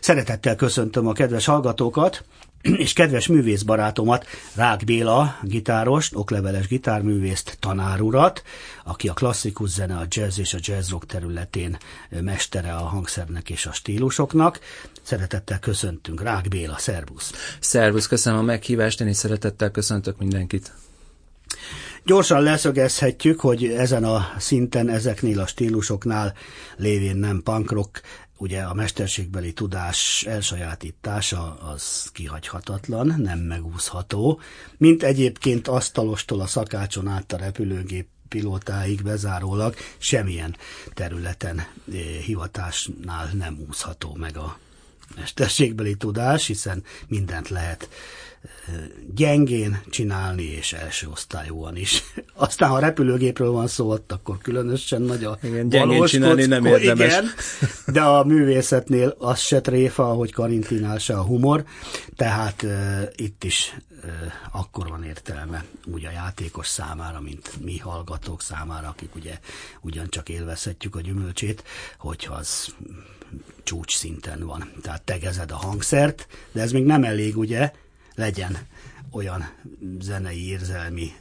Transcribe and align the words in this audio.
Szeretettel 0.00 0.56
köszöntöm 0.56 1.06
a 1.06 1.12
kedves 1.12 1.44
hallgatókat, 1.44 2.24
és 2.62 2.92
kedves 2.92 3.26
művészbarátomat, 3.26 4.26
Rák 4.54 4.84
Béla, 4.84 5.38
gitárost, 5.42 6.14
okleveles 6.14 6.66
gitárművészt, 6.66 7.56
tanárurat, 7.60 8.42
aki 8.84 9.08
a 9.08 9.12
klasszikus 9.12 9.70
zene, 9.70 9.96
a 9.96 10.06
jazz 10.08 10.38
és 10.38 10.54
a 10.54 10.58
jazz 10.60 10.90
rock 10.90 11.06
területén 11.06 11.78
mestere 12.20 12.72
a 12.72 12.82
hangszernek 12.82 13.50
és 13.50 13.66
a 13.66 13.72
stílusoknak. 13.72 14.60
Szeretettel 15.02 15.58
köszöntünk. 15.58 16.22
Rák 16.22 16.48
Béla, 16.48 16.78
szervusz! 16.78 17.32
Szervusz, 17.60 18.06
köszönöm 18.06 18.38
a 18.38 18.42
meghívást, 18.42 19.00
én 19.00 19.08
is 19.08 19.16
szeretettel 19.16 19.70
köszöntök 19.70 20.18
mindenkit. 20.18 20.72
Gyorsan 22.04 22.42
leszögezhetjük, 22.42 23.40
hogy 23.40 23.64
ezen 23.64 24.04
a 24.04 24.32
szinten, 24.38 24.88
ezeknél 24.88 25.40
a 25.40 25.46
stílusoknál 25.46 26.34
lévén 26.76 27.16
nem 27.16 27.42
punk 27.42 27.70
rock, 27.72 28.00
ugye 28.38 28.62
a 28.62 28.74
mesterségbeli 28.74 29.52
tudás 29.52 30.24
elsajátítása 30.28 31.54
az 31.54 32.10
kihagyhatatlan, 32.12 33.14
nem 33.18 33.38
megúszható, 33.38 34.40
mint 34.76 35.02
egyébként 35.02 35.68
asztalostól 35.68 36.40
a 36.40 36.46
szakácson 36.46 37.08
át 37.08 37.32
a 37.32 37.36
repülőgép 37.36 38.06
pilótáig 38.28 39.02
bezárólag 39.02 39.74
semmilyen 39.98 40.56
területen 40.94 41.58
eh, 41.58 41.66
hivatásnál 42.24 43.30
nem 43.32 43.64
úszható 43.68 44.14
meg 44.14 44.36
a 44.36 44.58
mesterségbeli 45.16 45.94
tudás, 45.94 46.46
hiszen 46.46 46.82
mindent 47.08 47.48
lehet 47.48 47.88
gyengén 49.14 49.80
csinálni, 49.90 50.42
és 50.42 50.72
első 50.72 51.08
osztályúan 51.10 51.76
is. 51.76 52.02
Aztán, 52.34 52.68
ha 52.68 52.78
repülőgépről 52.78 53.50
van 53.50 53.66
szó, 53.66 53.90
ott 53.90 54.12
akkor 54.12 54.38
különösen 54.38 55.02
nagy 55.02 55.24
a 55.24 55.38
igen, 55.42 55.68
gyengén 55.68 56.04
csinálni 56.04 56.46
nem 56.46 56.66
érdemes. 56.66 57.12
Igen, 57.12 57.30
de 57.86 58.00
a 58.00 58.24
művészetnél 58.24 59.14
az 59.18 59.38
se 59.38 59.60
tréfa, 59.60 60.10
ahogy 60.10 60.32
Karintinál 60.32 60.98
se 60.98 61.14
a 61.14 61.22
humor, 61.22 61.64
tehát 62.16 62.62
uh, 62.62 63.02
itt 63.16 63.44
is 63.44 63.76
uh, 64.04 64.10
akkor 64.52 64.88
van 64.88 65.04
értelme 65.04 65.64
úgy 65.92 66.04
a 66.04 66.10
játékos 66.10 66.66
számára, 66.66 67.20
mint 67.20 67.50
mi 67.64 67.78
hallgatók 67.78 68.42
számára, 68.42 68.88
akik 68.88 69.14
ugye 69.14 69.38
ugyancsak 69.80 70.28
élvezhetjük 70.28 70.96
a 70.96 71.00
gyümölcsét, 71.00 71.62
hogyha 71.98 72.34
az 72.34 72.74
csúcs 73.62 73.96
szinten 73.96 74.46
van. 74.46 74.72
Tehát 74.82 75.02
tegezed 75.02 75.50
a 75.50 75.56
hangszert, 75.56 76.26
de 76.52 76.60
ez 76.60 76.72
még 76.72 76.84
nem 76.84 77.04
elég, 77.04 77.36
ugye, 77.36 77.72
legyen 78.14 78.58
olyan 79.10 79.50
zenei, 80.00 80.48
érzelmi, 80.48 81.12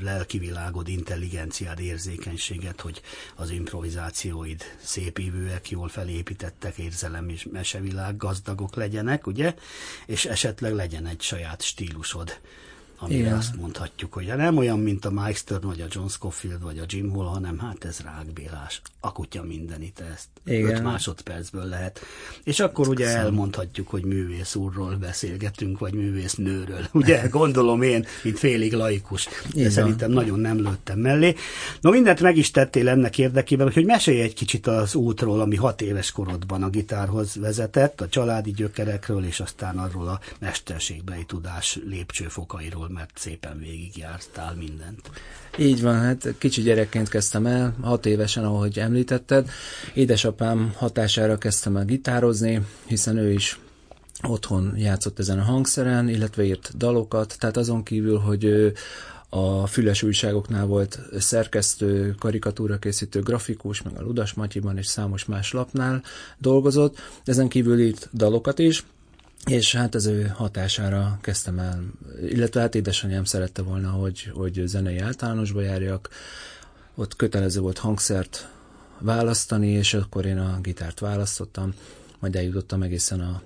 lelki 0.00 0.38
világod, 0.38 0.88
intelligenciád, 0.88 1.80
érzékenységet, 1.80 2.80
hogy 2.80 3.00
az 3.36 3.50
improvizációid 3.50 4.62
szépívőek, 4.82 5.70
jól 5.70 5.88
felépítettek, 5.88 6.78
érzelem 6.78 7.28
és 7.28 7.46
mesevilág 7.52 8.16
gazdagok 8.16 8.74
legyenek, 8.74 9.26
ugye? 9.26 9.54
És 10.06 10.24
esetleg 10.24 10.72
legyen 10.72 11.06
egy 11.06 11.20
saját 11.20 11.62
stílusod 11.62 12.40
amire 13.02 13.18
Igen. 13.18 13.36
azt 13.36 13.56
mondhatjuk, 13.56 14.12
hogy 14.12 14.32
nem 14.36 14.56
olyan, 14.56 14.78
mint 14.78 15.04
a 15.04 15.10
Mike 15.10 15.32
Stern, 15.32 15.66
vagy 15.66 15.80
a 15.80 15.86
John 15.90 16.06
Scofield, 16.06 16.62
vagy 16.62 16.78
a 16.78 16.84
Jim 16.86 17.10
Hall, 17.10 17.26
hanem 17.26 17.58
hát 17.58 17.84
ez 17.84 18.00
rákbélás. 18.00 18.82
A 19.00 19.12
kutya 19.12 19.42
mindenit 19.42 20.02
ezt. 20.12 20.28
Igen. 20.44 20.76
5 20.76 20.82
másodpercből 20.82 21.64
lehet. 21.64 22.00
És 22.44 22.60
akkor 22.60 22.88
ugye 22.88 23.06
elmondhatjuk, 23.06 23.88
hogy 23.88 24.04
művész 24.04 24.54
úrról 24.54 24.96
beszélgetünk, 24.96 25.78
vagy 25.78 25.94
művész 25.94 26.34
nőről. 26.34 26.86
Ugye 26.92 27.28
gondolom 27.28 27.82
én, 27.82 28.06
mint 28.22 28.38
félig 28.38 28.72
laikus. 28.72 29.24
De 29.24 29.32
Igen. 29.52 29.70
szerintem 29.70 30.10
nagyon 30.10 30.38
nem 30.38 30.56
lőttem 30.56 30.98
mellé. 30.98 31.34
No 31.80 31.90
mindent 31.90 32.20
meg 32.20 32.36
is 32.36 32.50
tettél 32.50 32.88
ennek 32.88 33.18
érdekében, 33.18 33.72
hogy 33.72 33.84
mesélj 33.84 34.20
egy 34.20 34.34
kicsit 34.34 34.66
az 34.66 34.94
útról, 34.94 35.40
ami 35.40 35.56
hat 35.56 35.82
éves 35.82 36.12
korodban 36.12 36.62
a 36.62 36.68
gitárhoz 36.68 37.36
vezetett, 37.36 38.00
a 38.00 38.08
családi 38.08 38.50
gyökerekről, 38.50 39.24
és 39.24 39.40
aztán 39.40 39.78
arról 39.78 40.08
a 40.08 40.20
mesterségbeli 40.38 41.24
tudás 41.24 41.78
lépcsőfokairól 41.84 42.88
mert 42.90 43.10
szépen 43.14 43.58
végigjártál 43.58 44.54
mindent. 44.54 45.10
Így 45.58 45.82
van, 45.82 46.00
hát 46.00 46.34
kicsi 46.38 46.62
gyerekként 46.62 47.08
kezdtem 47.08 47.46
el, 47.46 47.74
hat 47.80 48.06
évesen, 48.06 48.44
ahogy 48.44 48.78
említetted. 48.78 49.50
Édesapám 49.94 50.72
hatására 50.76 51.38
kezdtem 51.38 51.76
el 51.76 51.84
gitározni, 51.84 52.60
hiszen 52.86 53.16
ő 53.16 53.32
is 53.32 53.58
otthon 54.22 54.74
játszott 54.76 55.18
ezen 55.18 55.38
a 55.38 55.42
hangszeren, 55.42 56.08
illetve 56.08 56.44
írt 56.44 56.76
dalokat, 56.76 57.36
tehát 57.38 57.56
azon 57.56 57.82
kívül, 57.82 58.18
hogy 58.18 58.44
ő 58.44 58.74
a 59.28 59.66
füles 59.66 60.02
újságoknál 60.02 60.66
volt 60.66 61.00
szerkesztő, 61.18 62.14
karikatúra 62.18 62.78
készítő, 62.78 63.20
grafikus, 63.20 63.82
meg 63.82 63.96
a 63.96 64.02
Ludas 64.02 64.32
Matyiban 64.32 64.78
és 64.78 64.86
számos 64.86 65.24
más 65.24 65.52
lapnál 65.52 66.02
dolgozott. 66.38 66.98
Ezen 67.24 67.48
kívül 67.48 67.80
írt 67.80 68.08
dalokat 68.12 68.58
is, 68.58 68.84
és 69.46 69.74
hát 69.74 69.94
az 69.94 70.06
ő 70.06 70.26
hatására 70.26 71.18
kezdtem 71.20 71.58
el, 71.58 71.82
illetve 72.22 72.60
hát 72.60 72.74
édesanyám 72.74 73.24
szerette 73.24 73.62
volna, 73.62 73.90
hogy, 73.90 74.30
hogy 74.34 74.62
zenei 74.64 74.98
általánosba 74.98 75.60
járjak, 75.60 76.08
ott 76.94 77.16
kötelező 77.16 77.60
volt 77.60 77.78
hangszert 77.78 78.48
választani, 78.98 79.68
és 79.68 79.94
akkor 79.94 80.26
én 80.26 80.38
a 80.38 80.58
gitárt 80.62 80.98
választottam, 80.98 81.74
majd 82.18 82.36
eljutottam 82.36 82.82
egészen 82.82 83.20
a 83.20 83.42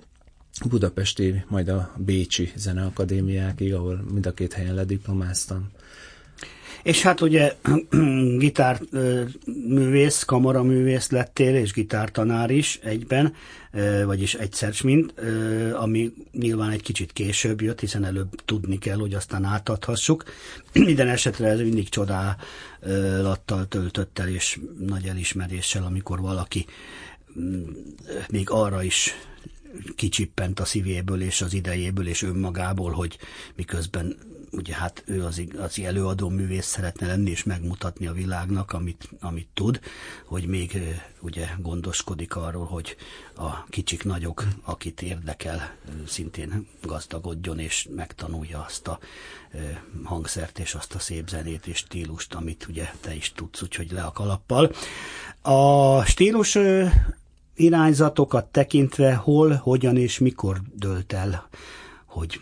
budapesti, 0.65 1.43
majd 1.47 1.69
a 1.69 1.93
bécsi 1.97 2.51
zeneakadémiákig, 2.55 3.73
ahol 3.73 4.05
mind 4.11 4.25
a 4.25 4.33
két 4.33 4.53
helyen 4.53 4.73
lediplomáztam. 4.73 5.71
És 6.85 7.01
hát 7.01 7.21
ugye 7.21 7.55
gitárművész, 8.37 10.23
kamaraművész 10.23 11.09
lettél, 11.09 11.55
és 11.55 11.71
gitártanár 11.71 12.49
is 12.49 12.79
egyben, 12.83 13.33
vagyis 14.05 14.33
egyszer 14.33 14.73
mint, 14.83 15.13
ami 15.73 16.13
nyilván 16.31 16.69
egy 16.69 16.81
kicsit 16.81 17.13
később 17.13 17.61
jött, 17.61 17.79
hiszen 17.79 18.05
előbb 18.05 18.29
tudni 18.45 18.77
kell, 18.77 18.97
hogy 18.97 19.13
aztán 19.13 19.43
átadhassuk. 19.43 20.23
Minden 20.73 21.07
esetre 21.07 21.47
ez 21.47 21.59
mindig 21.59 21.89
csodálattal 21.89 23.67
töltött 23.67 24.19
el, 24.19 24.27
és 24.27 24.59
nagy 24.79 25.07
elismeréssel, 25.07 25.83
amikor 25.83 26.21
valaki 26.21 26.65
mm, 27.39 27.63
még 28.29 28.49
arra 28.49 28.83
is 28.83 29.13
kicsippent 29.95 30.59
a 30.59 30.65
szívéből 30.65 31.21
és 31.21 31.41
az 31.41 31.53
idejéből 31.53 32.07
és 32.07 32.21
önmagából, 32.21 32.91
hogy 32.91 33.17
miközben 33.55 34.15
ugye 34.55 34.75
hát 34.75 35.03
ő 35.05 35.23
az 35.23 35.37
igazi 35.37 35.85
előadó 35.85 36.29
művész 36.29 36.65
szeretne 36.65 37.07
lenni, 37.07 37.29
és 37.29 37.43
megmutatni 37.43 38.07
a 38.07 38.13
világnak, 38.13 38.71
amit, 38.71 39.09
amit 39.19 39.47
tud, 39.53 39.79
hogy 40.25 40.45
még 40.45 40.77
ugye 41.19 41.47
gondoskodik 41.59 42.35
arról, 42.35 42.65
hogy 42.65 42.95
a 43.35 43.65
kicsik 43.65 44.03
nagyok, 44.03 44.43
akit 44.63 45.01
érdekel, 45.01 45.75
szintén 46.07 46.67
gazdagodjon, 46.81 47.59
és 47.59 47.87
megtanulja 47.95 48.63
azt 48.63 48.87
a 48.87 48.99
hangszert 50.03 50.59
és 50.59 50.73
azt 50.73 50.95
a 50.95 50.99
szép 50.99 51.29
zenét 51.29 51.67
és 51.67 51.77
stílust, 51.77 52.33
amit 52.33 52.67
ugye 52.69 52.89
te 52.99 53.15
is 53.15 53.31
tudsz, 53.31 53.61
úgyhogy 53.61 53.91
le 53.91 54.03
a 54.03 54.11
kalappal. 54.11 54.71
A 55.41 56.03
stílus 56.05 56.57
irányzatokat 57.55 58.45
tekintve 58.45 59.15
hol, 59.15 59.53
hogyan 59.53 59.97
és 59.97 60.19
mikor 60.19 60.61
dölt 60.73 61.13
el, 61.13 61.49
hogy 62.05 62.41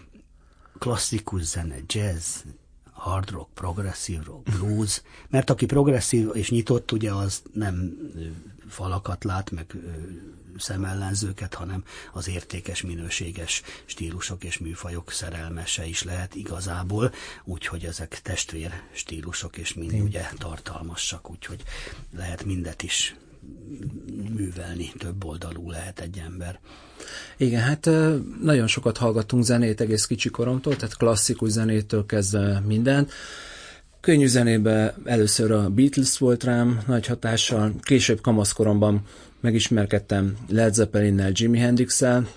klasszikus 0.83 1.44
zene, 1.44 1.75
jazz, 1.88 2.39
hard 2.91 3.29
rock, 3.29 3.53
progresszív 3.53 4.23
rock, 4.23 4.49
blues, 4.49 5.01
mert 5.29 5.49
aki 5.49 5.66
progresszív 5.66 6.29
és 6.33 6.49
nyitott, 6.49 6.91
ugye 6.91 7.11
az 7.11 7.41
nem 7.53 7.97
falakat 8.67 9.23
lát, 9.23 9.51
meg 9.51 9.75
szemellenzőket, 10.57 11.53
hanem 11.53 11.83
az 12.13 12.27
értékes, 12.27 12.81
minőséges 12.81 13.61
stílusok 13.85 14.44
és 14.44 14.57
műfajok 14.57 15.11
szerelmese 15.11 15.85
is 15.85 16.03
lehet 16.03 16.35
igazából, 16.35 17.13
úgyhogy 17.44 17.85
ezek 17.85 18.21
testvér 18.21 18.81
stílusok, 18.91 19.57
és 19.57 19.73
mind 19.73 20.01
ugye 20.01 20.29
tartalmasak, 20.38 21.29
úgyhogy 21.29 21.63
lehet 22.11 22.45
mindet 22.45 22.83
is 22.83 23.15
művelni, 24.35 24.91
több 24.97 25.25
oldalú 25.25 25.69
lehet 25.69 25.99
egy 25.99 26.21
ember. 26.25 26.59
Igen, 27.38 27.62
hát 27.62 27.89
nagyon 28.41 28.68
sokat 28.68 28.97
hallgattunk 28.97 29.44
zenét 29.44 29.81
egész 29.81 30.06
kicsi 30.06 30.29
koromtól, 30.29 30.75
tehát 30.75 30.97
klasszikus 30.97 31.50
zenétől 31.50 32.06
kezdve 32.06 32.63
mindent. 32.68 33.12
Könnyű 34.01 34.27
zenébe 34.27 34.95
először 35.06 35.51
a 35.51 35.69
Beatles 35.69 36.18
volt 36.18 36.44
rám 36.44 36.81
nagy 36.88 37.06
hatással, 37.07 37.73
később 37.81 38.21
kamaszkoromban 38.21 39.01
megismerkedtem 39.41 40.38
Led 40.47 40.73
Zeppelinnel, 40.73 41.31
Jimi 41.33 41.59
Hendrixel, 41.59 42.27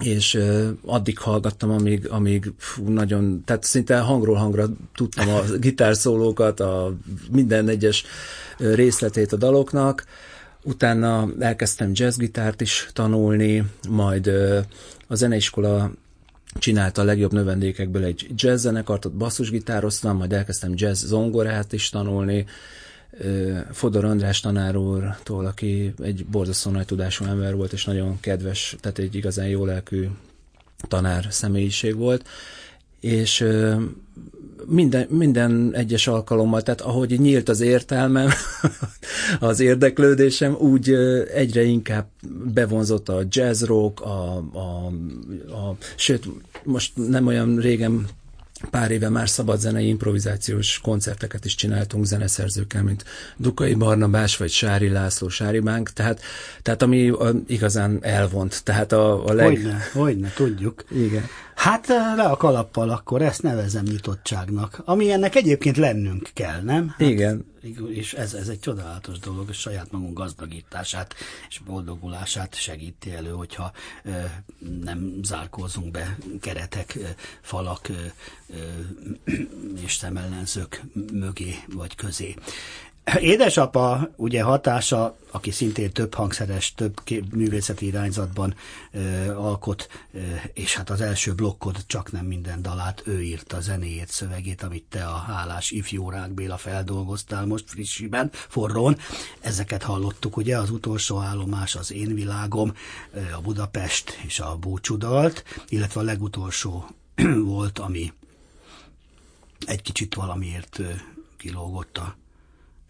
és 0.00 0.34
uh, 0.34 0.68
addig 0.84 1.18
hallgattam, 1.18 1.70
amíg, 1.70 2.08
amíg 2.08 2.52
fú, 2.58 2.88
nagyon, 2.88 3.42
tehát 3.44 3.64
szinte 3.64 3.98
hangról 3.98 4.36
hangra 4.36 4.66
tudtam 4.94 5.28
a 5.28 5.42
gitárszólókat, 5.66 6.60
a 6.60 6.94
minden 7.30 7.68
egyes 7.68 8.04
részletét 8.58 9.32
a 9.32 9.36
daloknak, 9.36 10.04
Utána 10.62 11.28
elkezdtem 11.38 11.90
jazzgitárt 11.94 12.60
is 12.60 12.88
tanulni, 12.92 13.64
majd 13.88 14.26
a 15.06 15.14
zeneiskola 15.14 15.92
csinálta 16.58 17.00
a 17.00 17.04
legjobb 17.04 17.32
növendékekből 17.32 18.04
egy 18.04 18.26
jazz 18.34 18.60
zenekart, 18.62 19.04
ott 19.04 19.12
basszusgitároztam, 19.12 20.16
majd 20.16 20.32
elkezdtem 20.32 20.72
jazz 20.74 21.04
zongorát 21.04 21.72
is 21.72 21.88
tanulni, 21.88 22.46
Fodor 23.72 24.04
András 24.04 24.40
tanár 24.40 24.76
úrtól, 24.76 25.46
aki 25.46 25.94
egy 26.02 26.26
borzasztó 26.26 26.70
nagy 26.70 26.86
tudású 26.86 27.24
ember 27.24 27.56
volt, 27.56 27.72
és 27.72 27.84
nagyon 27.84 28.20
kedves, 28.20 28.76
tehát 28.80 28.98
egy 28.98 29.14
igazán 29.14 29.46
jó 29.46 29.64
lelkű 29.64 30.08
tanár 30.88 31.26
személyiség 31.30 31.96
volt, 31.96 32.28
és 33.00 33.44
minden, 34.70 35.06
minden 35.10 35.70
egyes 35.74 36.06
alkalommal, 36.06 36.62
tehát 36.62 36.80
ahogy 36.80 37.20
nyílt 37.20 37.48
az 37.48 37.60
értelmem, 37.60 38.30
az 39.40 39.60
érdeklődésem, 39.60 40.54
úgy 40.54 40.90
egyre 41.34 41.62
inkább 41.62 42.06
bevonzott 42.54 43.08
a 43.08 43.22
jazz 43.28 43.62
rock, 43.62 44.00
a, 44.00 44.36
a, 44.52 44.86
a, 45.52 45.76
sőt, 45.96 46.24
most 46.64 46.92
nem 47.08 47.26
olyan 47.26 47.56
régen 47.56 48.06
pár 48.70 48.90
éve 48.90 49.08
már 49.08 49.28
szabadzenei 49.28 49.88
improvizációs 49.88 50.78
koncerteket 50.78 51.44
is 51.44 51.54
csináltunk 51.54 52.04
zeneszerzőkkel, 52.04 52.82
mint 52.82 53.04
Dukai 53.36 53.74
Barnabás, 53.74 54.36
vagy 54.36 54.50
Sári 54.50 54.88
László, 54.88 55.28
Sári 55.28 55.60
Bánk, 55.60 55.90
tehát, 55.92 56.20
tehát 56.62 56.82
ami 56.82 57.12
igazán 57.46 57.98
elvont, 58.00 58.64
tehát 58.64 58.92
a, 58.92 59.24
a 59.24 59.32
leg... 59.32 59.46
Hogyne, 59.46 59.78
hogyne, 59.92 60.32
tudjuk. 60.34 60.84
Igen. 60.90 61.24
Hát 61.54 61.86
le 62.16 62.22
a 62.22 62.36
kalappal 62.36 62.90
akkor, 62.90 63.22
ezt 63.22 63.42
nevezem 63.42 63.84
nyitottságnak, 63.84 64.82
ami 64.84 65.12
ennek 65.12 65.34
egyébként 65.34 65.76
lennünk 65.76 66.28
kell, 66.34 66.60
nem? 66.62 66.88
Hát, 66.88 67.08
Igen. 67.08 67.44
És 67.88 68.12
ez, 68.14 68.34
ez 68.34 68.48
egy 68.48 68.60
csodálatos 68.60 69.18
dolog, 69.18 69.48
a 69.48 69.52
saját 69.52 69.90
magunk 69.90 70.18
gazdagítását 70.18 71.14
és 71.48 71.58
boldogulását 71.58 72.54
segíti 72.54 73.12
elő, 73.12 73.30
hogyha 73.30 73.72
nem 74.82 75.20
zárkózunk 75.22 75.90
be 75.90 76.18
keretek, 76.40 76.98
falak 77.40 77.88
és 79.84 79.94
szemellenzők 79.94 80.82
mögé 81.12 81.54
vagy 81.68 81.94
közé. 81.94 82.34
Édesapa 83.18 84.10
ugye 84.16 84.42
hatása, 84.42 85.16
aki 85.30 85.50
szintén 85.50 85.92
több 85.92 86.14
hangszeres, 86.14 86.74
több 86.74 87.00
művészeti 87.34 87.86
irányzatban 87.86 88.54
ö, 88.92 89.34
alkot, 89.34 89.88
ö, 90.12 90.18
és 90.52 90.74
hát 90.74 90.90
az 90.90 91.00
első 91.00 91.34
blokkod 91.34 91.76
csak 91.86 92.12
nem 92.12 92.26
minden 92.26 92.62
dalát, 92.62 93.02
ő 93.06 93.22
írta 93.22 93.60
zenéjét, 93.60 94.08
szövegét, 94.08 94.62
amit 94.62 94.84
te 94.88 95.04
a 95.04 95.16
hálás 95.16 95.70
ifjú 95.70 96.10
Rák 96.10 96.30
Béla 96.30 96.56
feldolgoztál 96.56 97.46
most 97.46 97.64
frissiben, 97.68 98.30
forrón. 98.32 98.96
Ezeket 99.40 99.82
hallottuk, 99.82 100.36
ugye, 100.36 100.58
az 100.58 100.70
utolsó 100.70 101.18
állomás, 101.18 101.74
az 101.74 101.92
én 101.92 102.14
világom, 102.14 102.74
a 103.36 103.40
Budapest 103.40 104.18
és 104.26 104.40
a 104.40 104.56
búcsudalt, 104.56 105.44
illetve 105.68 106.00
a 106.00 106.04
legutolsó 106.04 106.86
volt, 107.54 107.78
ami 107.78 108.12
egy 109.66 109.82
kicsit 109.82 110.14
valamiért 110.14 110.80
kilógott 111.36 111.98
a 111.98 112.18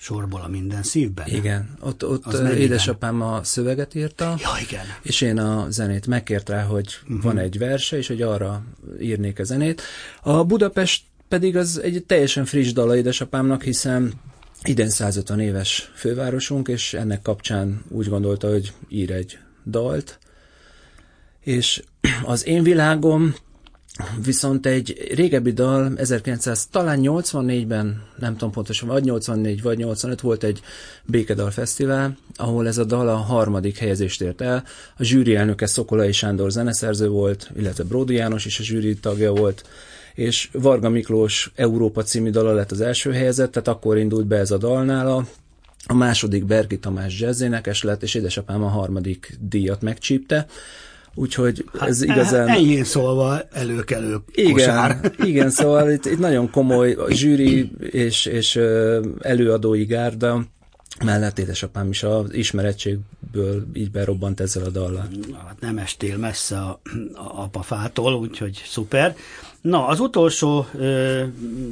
sorból 0.01 0.41
a 0.41 0.49
minden 0.49 0.83
szívben. 0.83 1.27
Igen, 1.29 1.77
ott, 1.81 2.07
ott 2.07 2.27
az 2.27 2.41
édesapám 2.41 3.23
a 3.23 3.45
szöveget 3.45 3.95
írta, 3.95 4.35
ja, 4.39 4.51
igen. 4.63 4.85
és 5.03 5.21
én 5.21 5.39
a 5.39 5.67
zenét 5.71 6.07
megkért 6.07 6.49
rá, 6.49 6.63
hogy 6.63 6.99
uh-huh. 7.03 7.23
van 7.23 7.39
egy 7.39 7.59
verse, 7.59 7.97
és 7.97 8.07
hogy 8.07 8.23
arra 8.23 8.63
írnék 9.01 9.39
a 9.39 9.45
zenét. 9.45 9.83
A 10.23 10.45
Budapest 10.45 11.03
pedig 11.29 11.57
az 11.57 11.81
egy 11.83 12.05
teljesen 12.07 12.45
friss 12.45 12.73
dala 12.73 12.97
édesapámnak, 12.97 13.63
hiszen 13.63 14.13
idén 14.63 14.91
150 14.91 15.41
éves 15.41 15.91
fővárosunk, 15.95 16.69
és 16.69 16.95
ennek 16.95 17.23
kapcsán 17.23 17.83
úgy 17.89 18.09
gondolta, 18.09 18.51
hogy 18.51 18.73
ír 18.89 19.11
egy 19.11 19.39
dalt. 19.67 20.19
És 21.41 21.83
az 22.25 22.47
én 22.47 22.63
világom 22.63 23.35
Viszont 24.25 24.67
egy 24.67 25.11
régebbi 25.15 25.53
dal, 25.53 25.93
1900, 25.97 26.67
talán 26.67 26.99
84-ben, 27.03 28.03
nem 28.19 28.33
tudom 28.33 28.51
pontosan, 28.51 28.89
vagy 28.89 29.05
84, 29.05 29.63
vagy 29.63 29.79
85 29.79 30.21
volt 30.21 30.43
egy 30.45 30.61
Békedal 31.05 31.51
Fesztivál, 31.51 32.17
ahol 32.37 32.67
ez 32.67 32.79
a 32.79 32.85
dal 32.85 33.09
a 33.09 33.17
harmadik 33.17 33.79
helyezést 33.79 34.21
ért 34.23 34.41
el. 34.41 34.65
A 34.97 35.05
zsűri 35.05 35.35
elnöke 35.35 35.67
Szokolai 35.67 36.13
Sándor 36.13 36.51
zeneszerző 36.51 37.09
volt, 37.09 37.51
illetve 37.57 37.85
Bródi 37.85 38.15
János 38.15 38.45
is 38.45 38.59
a 38.61 38.63
zsűri 38.63 38.95
tagja 38.95 39.33
volt, 39.33 39.65
és 40.15 40.49
Varga 40.53 40.89
Miklós 40.89 41.53
Európa 41.55 42.03
című 42.03 42.31
dala 42.31 42.53
lett 42.53 42.71
az 42.71 42.81
első 42.81 43.13
helyezett, 43.13 43.53
tehát 43.53 43.69
akkor 43.69 43.99
indult 43.99 44.27
be 44.27 44.37
ez 44.37 44.51
a 44.51 44.59
dal 44.59 44.85
nála. 44.85 45.27
A 45.87 45.95
második 45.95 46.45
Bergi 46.45 46.79
Tamás 46.79 47.21
jazzénekes 47.21 47.83
lett, 47.83 48.03
és 48.03 48.15
édesapám 48.15 48.63
a 48.63 48.69
harmadik 48.69 49.37
díjat 49.41 49.83
megcsípte. 49.83 50.47
Úgyhogy 51.15 51.65
hát, 51.79 51.89
ez 51.89 52.03
igazán... 52.03 52.49
Enyhén 52.49 52.85
szólva 52.85 53.41
előkelő 53.53 54.17
igen, 54.33 54.53
kosár. 54.53 55.01
Igen, 55.25 55.51
szóval 55.51 55.91
itt, 55.91 56.05
itt 56.05 56.19
nagyon 56.19 56.51
komoly 56.51 56.97
zsűri 57.09 57.71
és, 57.91 58.27
és 58.27 58.61
előadói 59.21 59.85
gárda, 59.85 60.45
mellett 61.05 61.39
édesapám 61.39 61.89
is 61.89 62.03
az 62.03 62.33
ismerettségből 63.31 63.67
így 63.73 63.91
berobbant 63.91 64.41
ezzel 64.41 64.65
a 64.65 64.71
dallal. 64.71 65.09
Hát 65.47 65.61
nem 65.61 65.79
estél 65.79 66.17
messze 66.17 66.59
a, 66.59 66.81
a 67.15 67.43
apafától, 67.43 68.15
úgyhogy 68.15 68.63
szuper. 68.67 69.17
Na, 69.61 69.87
az 69.87 70.01
utolsó 70.01 70.67
ö, 70.75 71.25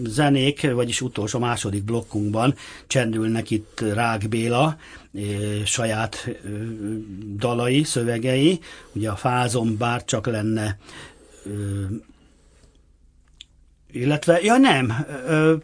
zenék, 0.06 0.72
vagyis 0.72 1.00
utolsó 1.00 1.38
második 1.38 1.84
blokkunkban 1.84 2.54
csendülnek 2.86 3.50
itt 3.50 3.80
Rák 3.94 4.28
Béla 4.28 4.76
ö, 5.12 5.20
saját 5.64 6.28
ö, 6.44 6.48
dalai, 7.36 7.82
szövegei. 7.82 8.60
Ugye 8.92 9.10
a 9.10 9.16
fázom 9.16 9.76
bár 9.76 10.04
csak 10.04 10.26
lenne 10.26 10.78
ö, 11.44 11.84
illetve, 13.90 14.40
ja 14.42 14.56
nem, 14.56 15.06
ö, 15.26 15.56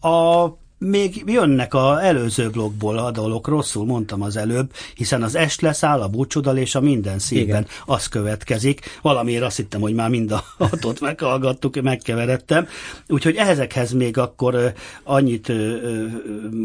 a 0.00 0.56
még 0.78 1.22
jönnek 1.26 1.74
a 1.74 2.04
előző 2.04 2.50
blogból 2.50 2.98
a 2.98 3.10
dalok, 3.10 3.48
rosszul 3.48 3.84
mondtam 3.84 4.22
az 4.22 4.36
előbb, 4.36 4.72
hiszen 4.94 5.22
az 5.22 5.34
est 5.34 5.60
leszáll, 5.60 6.00
a 6.00 6.08
búcsudal 6.08 6.56
és 6.56 6.74
a 6.74 6.80
minden 6.80 7.18
szívben 7.18 7.62
Igen. 7.62 7.66
az 7.86 8.06
következik. 8.06 8.98
Valamiért 9.02 9.42
azt 9.42 9.56
hittem, 9.56 9.80
hogy 9.80 9.94
már 9.94 10.08
mind 10.08 10.32
a 10.32 10.44
hatot 10.58 11.00
meghallgattuk, 11.00 11.80
megkeveredtem. 11.80 12.68
Úgyhogy 13.08 13.36
ezekhez 13.36 13.92
még 13.92 14.18
akkor 14.18 14.72
annyit 15.02 15.52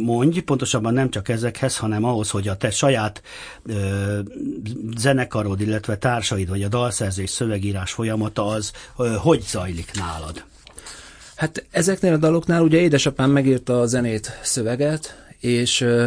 mondj, 0.03 0.39
pontosabban 0.39 0.93
nem 0.93 1.09
csak 1.09 1.29
ezekhez, 1.29 1.77
hanem 1.77 2.03
ahhoz, 2.03 2.29
hogy 2.29 2.47
a 2.47 2.57
te 2.57 2.69
saját 2.69 3.21
zenekarod, 4.97 5.61
illetve 5.61 5.97
társaid, 5.97 6.49
vagy 6.49 6.63
a 6.63 6.67
dalszerzés 6.67 7.29
szövegírás 7.29 7.91
folyamata 7.91 8.45
az 8.45 8.71
hogy 9.21 9.41
zajlik 9.41 9.91
nálad? 9.93 10.43
Hát 11.41 11.65
ezeknél 11.71 12.13
a 12.13 12.17
daloknál 12.17 12.61
ugye 12.61 12.79
édesapám 12.79 13.31
megírta 13.31 13.79
a 13.79 13.85
zenét, 13.85 14.39
szöveget, 14.43 15.25
és 15.39 15.81
ö, 15.81 16.05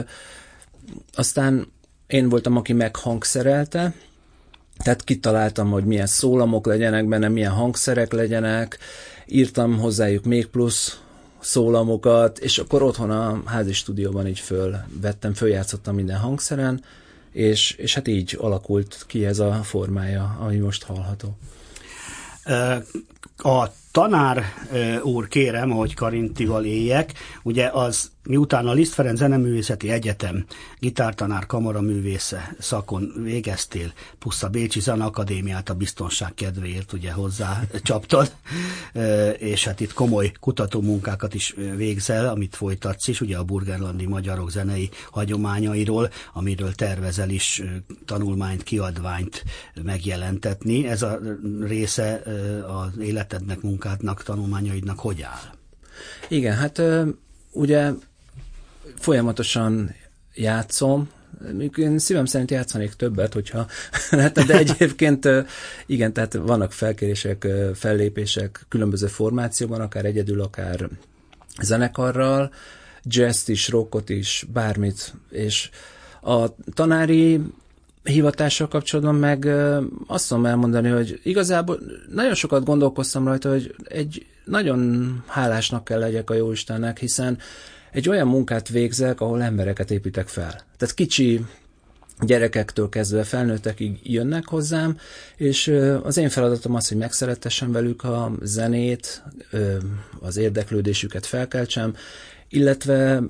aztán 1.14 1.66
én 2.06 2.28
voltam, 2.28 2.56
aki 2.56 2.72
meghangszerelte, 2.72 3.94
tehát 4.76 5.04
kitaláltam, 5.04 5.70
hogy 5.70 5.84
milyen 5.84 6.06
szólamok 6.06 6.66
legyenek 6.66 7.06
benne, 7.06 7.28
milyen 7.28 7.50
hangszerek 7.50 8.12
legyenek, 8.12 8.78
írtam 9.26 9.78
hozzájuk 9.78 10.24
még 10.24 10.46
plusz 10.46 11.00
szólamokat, 11.40 12.38
és 12.38 12.58
akkor 12.58 12.82
otthon 12.82 13.10
a 13.10 13.42
házi 13.44 13.72
stúdióban 13.72 14.26
így 14.26 14.40
fölvettem, 14.40 15.34
följátszottam 15.34 15.94
minden 15.94 16.18
hangszeren, 16.18 16.84
és, 17.32 17.70
és 17.70 17.94
hát 17.94 18.08
így 18.08 18.36
alakult 18.40 19.04
ki 19.06 19.26
ez 19.26 19.38
a 19.38 19.52
formája, 19.62 20.36
ami 20.40 20.56
most 20.56 20.82
hallható. 20.82 21.36
A 23.36 23.68
tanár 23.94 24.44
úr 25.02 25.28
kérem, 25.28 25.70
hogy 25.70 25.94
Karintival 25.94 26.64
éljek, 26.64 27.12
ugye 27.42 27.70
az 27.72 28.10
miután 28.26 28.66
a 28.66 28.72
Liszt 28.72 28.94
Ferenc 28.94 29.18
Zeneművészeti 29.18 29.90
Egyetem 29.90 30.44
gitártanár 30.78 31.46
kamaraművésze 31.46 32.54
szakon 32.58 33.12
végeztél, 33.22 33.92
plusz 34.18 34.42
a 34.42 34.48
Bécsi 34.48 34.90
Akadémiát 34.90 35.68
a 35.68 35.74
biztonság 35.74 36.34
kedvéért 36.34 36.92
ugye 36.92 37.12
hozzá 37.12 37.62
csaptad, 37.82 38.32
és 39.38 39.64
hát 39.64 39.80
itt 39.80 39.92
komoly 39.92 40.32
kutatómunkákat 40.40 41.34
is 41.34 41.54
végzel, 41.76 42.28
amit 42.28 42.56
folytatsz 42.56 43.08
is, 43.08 43.20
ugye 43.20 43.36
a 43.36 43.44
burgerlandi 43.44 44.06
magyarok 44.06 44.50
zenei 44.50 44.90
hagyományairól, 45.10 46.10
amiről 46.32 46.72
tervezel 46.72 47.30
is 47.30 47.62
tanulmányt, 48.04 48.62
kiadványt 48.62 49.44
megjelentetni. 49.82 50.86
Ez 50.86 51.02
a 51.02 51.20
része 51.60 52.22
az 52.66 52.98
életednek, 52.98 53.60
munkádnak, 53.84 54.22
tanulmányaidnak 54.22 54.98
hogy 54.98 55.22
áll? 55.22 55.54
Igen, 56.28 56.56
hát 56.56 56.82
ugye 57.52 57.90
folyamatosan 58.98 59.94
játszom, 60.34 61.10
én 61.76 61.98
szívem 61.98 62.24
szerint 62.24 62.50
játszanék 62.50 62.92
többet, 62.92 63.32
hogyha 63.32 63.66
lehetne, 64.10 64.44
de 64.52 64.56
egyébként 64.56 65.28
igen, 65.86 66.12
tehát 66.12 66.34
vannak 66.34 66.72
felkérések, 66.72 67.46
fellépések 67.74 68.64
különböző 68.68 69.06
formációban, 69.06 69.80
akár 69.80 70.04
egyedül, 70.04 70.40
akár 70.40 70.88
zenekarral, 71.62 72.52
jazz 73.02 73.48
is, 73.48 73.68
rockot 73.68 74.08
is, 74.08 74.46
bármit, 74.52 75.14
és 75.30 75.70
a 76.22 76.54
tanári 76.74 77.40
hivatással 78.04 78.68
kapcsolatban 78.68 79.14
meg 79.14 79.48
azt 80.06 80.28
tudom 80.28 80.46
elmondani, 80.46 80.88
hogy 80.88 81.20
igazából 81.22 81.80
nagyon 82.12 82.34
sokat 82.34 82.64
gondolkoztam 82.64 83.26
rajta, 83.26 83.50
hogy 83.50 83.74
egy 83.84 84.26
nagyon 84.44 85.22
hálásnak 85.26 85.84
kell 85.84 85.98
legyek 85.98 86.30
a 86.30 86.34
Jóistennek, 86.34 86.98
hiszen 86.98 87.38
egy 87.92 88.08
olyan 88.08 88.28
munkát 88.28 88.68
végzek, 88.68 89.20
ahol 89.20 89.42
embereket 89.42 89.90
építek 89.90 90.28
fel. 90.28 90.50
Tehát 90.76 90.94
kicsi 90.94 91.44
gyerekektől 92.20 92.88
kezdve 92.88 93.22
felnőttekig 93.22 93.98
jönnek 94.02 94.48
hozzám, 94.48 94.98
és 95.36 95.74
az 96.02 96.16
én 96.16 96.28
feladatom 96.28 96.74
az, 96.74 96.88
hogy 96.88 96.96
megszeretessem 96.96 97.72
velük 97.72 98.04
a 98.04 98.32
zenét, 98.42 99.22
az 100.20 100.36
érdeklődésüket 100.36 101.26
felkeltsem, 101.26 101.94
illetve 102.48 103.22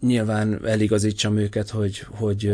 nyilván 0.00 0.66
eligazítsam 0.66 1.36
őket, 1.36 1.70
hogy, 1.70 2.06
hogy, 2.10 2.50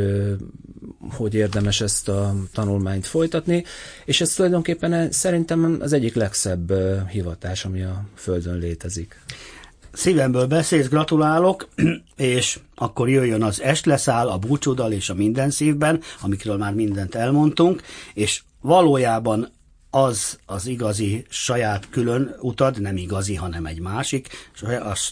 hogy 1.11 1.35
érdemes 1.35 1.81
ezt 1.81 2.09
a 2.09 2.35
tanulmányt 2.53 3.07
folytatni, 3.07 3.65
és 4.05 4.21
ez 4.21 4.35
tulajdonképpen 4.35 5.13
szerintem 5.13 5.79
az 5.81 5.93
egyik 5.93 6.15
legszebb 6.15 6.73
hivatás, 7.09 7.65
ami 7.65 7.83
a 7.83 8.05
Földön 8.15 8.59
létezik. 8.59 9.21
Szívemből 9.93 10.47
beszélsz, 10.47 10.89
gratulálok, 10.89 11.69
és 12.17 12.59
akkor 12.75 13.09
jöjjön 13.09 13.43
az 13.43 13.63
est 13.63 13.87
leszáll, 13.87 14.29
a 14.29 14.39
búcsúdal 14.39 14.93
és 14.93 15.11
a 15.11 15.15
minden 15.15 15.51
szívben, 15.51 16.01
amikről 16.21 16.57
már 16.57 16.75
mindent 16.75 17.15
elmondtunk, 17.15 17.83
és 18.15 18.43
valójában 18.61 19.49
az 19.97 20.39
az 20.47 20.67
igazi 20.67 21.27
saját 21.29 21.89
külön 21.91 22.37
utad, 22.41 22.81
nem 22.81 22.97
igazi, 22.97 23.35
hanem 23.35 23.67
egy 23.67 23.81
másik, 23.81 24.29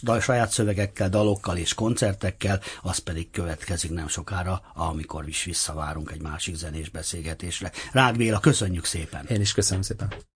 a 0.05 0.19
saját 0.19 0.51
szövegekkel, 0.51 1.09
dalokkal 1.09 1.57
és 1.57 1.73
koncertekkel, 1.73 2.61
az 2.81 2.97
pedig 2.97 3.31
következik 3.31 3.91
nem 3.91 4.07
sokára, 4.07 4.61
amikor 4.73 5.27
is 5.27 5.43
visszavárunk 5.43 6.11
egy 6.11 6.21
másik 6.21 6.55
zenés 6.55 6.89
beszélgetésre. 6.89 7.71
Rád 7.91 8.17
Béla, 8.17 8.39
köszönjük 8.39 8.85
szépen! 8.85 9.25
Én 9.25 9.41
is 9.41 9.53
köszönöm 9.53 9.81
szépen! 9.81 10.34